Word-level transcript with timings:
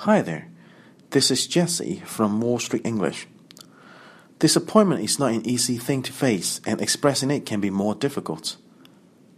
Hi 0.00 0.20
there, 0.20 0.48
this 1.10 1.30
is 1.30 1.46
Jesse 1.46 2.02
from 2.04 2.42
Wall 2.42 2.58
Street 2.58 2.84
English. 2.84 3.26
Disappointment 4.38 5.02
is 5.02 5.18
not 5.18 5.32
an 5.32 5.46
easy 5.46 5.78
thing 5.78 6.02
to 6.02 6.12
face, 6.12 6.60
and 6.66 6.82
expressing 6.82 7.30
it 7.30 7.46
can 7.46 7.62
be 7.62 7.70
more 7.70 7.94
difficult. 7.94 8.58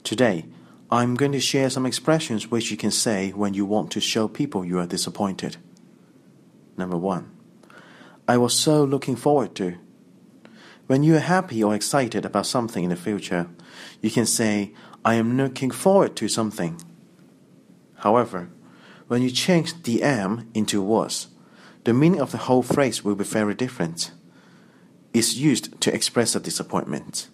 Today, 0.03 0.47
I'm 0.91 1.15
going 1.15 1.31
to 1.31 1.41
share 1.41 1.71
some 1.71 1.87
expressions 1.87 2.51
which 2.51 2.73
you 2.73 2.77
can 2.77 2.91
say 2.91 3.31
when 3.31 3.55
you 3.55 3.65
want 3.65 3.93
to 3.93 4.01
show 4.01 4.27
people 4.27 4.65
you 4.65 4.81
are 4.81 4.87
disappointed. 4.87 5.59
Number 6.77 6.97
one, 6.97 7.31
I 8.27 8.37
was 8.37 8.53
so 8.53 8.83
looking 8.83 9.15
forward 9.15 9.55
to. 9.55 9.79
When 10.89 11.05
you 11.05 11.15
are 11.15 11.21
happy 11.21 11.63
or 11.63 11.73
excited 11.73 12.25
about 12.25 12.47
something 12.47 12.83
in 12.83 12.91
the 12.91 12.97
future, 12.97 13.49
you 14.03 14.11
can 14.11 14.27
say, 14.27 14.73
I 15.05 15.15
am 15.15 15.37
looking 15.37 15.71
forward 15.71 16.17
to 16.17 16.29
something. 16.29 16.83
However, 17.99 18.51
when 19.09 19.23
you 19.23 19.31
change 19.31 19.83
the 19.83 20.03
am 20.03 20.49
into 20.55 20.81
was, 20.81 21.29
the 21.85 21.95
meaning 21.95 22.21
of 22.21 22.31
the 22.31 22.39
whole 22.39 22.63
phrase 22.63 23.03
will 23.03 23.15
be 23.15 23.25
very 23.25 23.55
different. 23.55 24.13
It's 25.13 25.35
used 25.35 25.81
to 25.81 25.93
express 25.93 26.37
a 26.37 26.41
disappointment. 26.41 27.29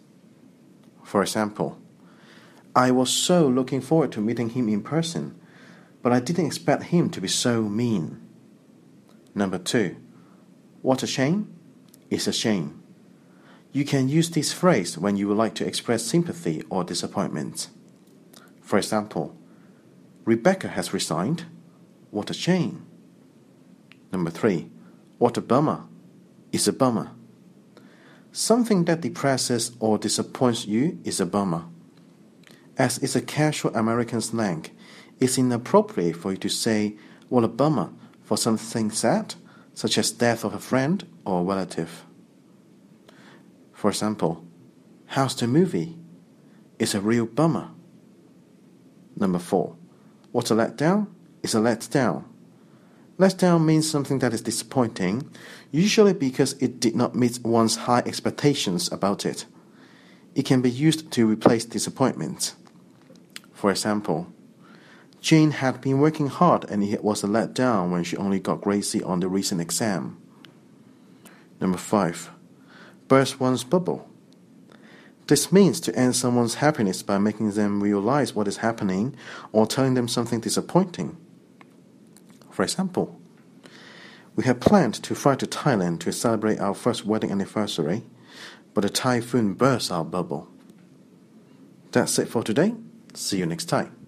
For 1.02 1.23
example, 1.23 1.78
I 2.74 2.91
was 2.91 3.10
so 3.10 3.47
looking 3.47 3.80
forward 3.80 4.12
to 4.12 4.20
meeting 4.20 4.50
him 4.50 4.69
in 4.69 4.83
person, 4.83 5.38
but 6.02 6.12
I 6.12 6.20
didn't 6.20 6.47
expect 6.47 6.84
him 6.84 7.10
to 7.10 7.20
be 7.20 7.28
so 7.28 7.62
mean. 7.62 8.20
Number 9.34 9.59
two, 9.59 9.97
what 10.83 11.02
a 11.02 11.06
shame? 11.06 11.52
It's 12.11 12.27
a 12.27 12.33
shame. 12.33 12.83
You 13.72 13.84
can 13.84 14.09
use 14.09 14.30
this 14.30 14.52
phrase 14.52 14.97
when 14.97 15.16
you 15.16 15.27
would 15.27 15.36
like 15.36 15.55
to 15.56 15.66
express 15.66 16.05
sympathy 16.05 16.62
or 16.70 16.84
disappointment. 16.84 17.69
For 18.61 18.78
example, 18.78 19.36
Rebecca 20.25 20.69
has 20.69 20.95
resigned. 20.95 21.47
What 22.14 22.30
a 22.30 22.32
shame. 22.32 22.86
Number 24.12 24.30
three, 24.30 24.70
what 25.18 25.36
a 25.36 25.41
bummer. 25.41 25.83
It's 26.52 26.69
a 26.69 26.72
bummer. 26.72 27.11
Something 28.30 28.84
that 28.84 29.00
depresses 29.00 29.72
or 29.80 29.98
disappoints 29.98 30.64
you 30.64 31.00
is 31.02 31.19
a 31.19 31.27
bummer. 31.27 31.64
As 32.78 32.98
it's 32.98 33.16
a 33.16 33.20
casual 33.20 33.74
American 33.74 34.20
slang, 34.20 34.66
it's 35.19 35.39
inappropriate 35.39 36.14
for 36.14 36.30
you 36.30 36.36
to 36.36 36.48
say, 36.48 36.94
what 37.30 37.42
a 37.42 37.48
bummer, 37.48 37.91
for 38.22 38.36
something 38.36 38.92
sad, 38.92 39.34
such 39.74 39.98
as 39.98 40.12
death 40.12 40.44
of 40.44 40.55
a 40.55 40.61
friend 40.61 41.05
or 41.24 41.42
relative. 41.42 42.05
For 43.72 43.91
example, 43.91 44.46
how's 45.06 45.34
the 45.34 45.48
movie? 45.48 45.96
It's 46.78 46.94
a 46.94 47.00
real 47.00 47.27
bummer. 47.27 47.70
Number 49.17 49.41
four, 49.41 49.74
what 50.30 50.52
a 50.52 50.55
letdown? 50.55 51.08
It's 51.45 51.55
a 51.55 51.59
letdown. 51.59 52.25
Letdown 53.19 53.67
means 53.67 53.89
something 53.89 54.19
that 54.20 54.33
is 54.33 54.41
disappointing, 54.41 55.31
usually 55.70 56.14
because 56.14 56.55
it 56.55 56.81
did 56.81 56.97
not 56.97 57.14
meet 57.14 57.39
one's 57.45 57.77
high 57.77 58.03
expectations 58.06 58.91
about 58.91 59.27
it. 59.27 59.45
It 60.34 60.47
can 60.47 60.62
be 60.62 60.70
used 60.70 61.11
to 61.12 61.27
replace 61.27 61.67
disappointment. 61.67 62.55
For 63.53 63.70
example, 63.70 64.28
Jane 65.20 65.51
had 65.51 65.83
been 65.83 66.01
working 66.01 66.28
hard 66.28 66.64
and 66.70 66.83
it 66.83 67.05
was 67.05 67.23
a 67.23 67.27
letdown 67.27 67.91
when 67.91 68.05
she 68.05 68.17
only 68.17 68.41
got 68.41 68.62
grade 68.62 68.86
C 68.86 69.03
on 69.03 69.20
the 69.20 69.29
recent 69.29 69.61
exam. 69.61 70.17
Number 71.61 71.77
5. 71.77 72.31
Burst 73.06 73.39
one's 73.39 73.64
bubble. 73.64 74.08
This 75.27 75.53
means 75.53 75.79
to 75.81 75.95
end 75.95 76.17
someone's 76.17 76.55
happiness 76.55 77.03
by 77.03 77.19
making 77.19 77.51
them 77.51 77.83
realize 77.83 78.34
what 78.34 78.48
is 78.48 78.56
happening 78.58 79.14
or 79.53 79.67
telling 79.67 79.92
them 79.92 80.08
something 80.08 80.41
disappointing. 80.41 81.19
For 82.55 82.62
example, 82.62 83.20
we 84.36 84.44
had 84.44 84.60
planned 84.60 84.94
to 85.02 85.16
fly 85.16 85.34
to 85.34 85.47
Thailand 85.47 85.98
to 86.00 86.12
celebrate 86.12 86.61
our 86.61 86.72
first 86.72 87.05
wedding 87.05 87.33
anniversary, 87.33 88.05
but 88.74 88.84
a 88.84 88.88
typhoon 88.88 89.55
burst 89.55 89.90
our 89.90 90.05
bubble. 90.05 90.46
That's 91.90 92.17
it 92.20 92.29
for 92.29 92.45
today. 92.45 92.77
See 93.12 93.39
you 93.39 93.46
next 93.46 93.64
time. 93.64 94.04